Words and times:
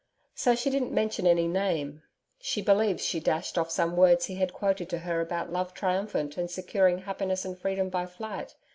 So 0.33 0.55
she 0.55 0.71
didn't 0.71 0.91
mention 0.91 1.27
any 1.27 1.47
name 1.47 2.01
she 2.39 2.59
believes 2.59 3.05
she 3.05 3.19
dashed 3.19 3.55
off 3.55 3.69
some 3.69 3.95
words 3.95 4.25
he 4.25 4.33
had 4.33 4.51
quoted 4.51 4.89
to 4.89 4.97
her 4.97 5.21
about 5.21 5.53
Love 5.53 5.75
triumphant, 5.75 6.37
and 6.37 6.49
securing 6.49 6.97
happiness 6.97 7.45
and 7.45 7.55
freedom 7.55 7.89
by 7.89 8.07
flight. 8.07 8.55